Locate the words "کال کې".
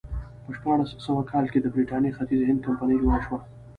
1.31-1.59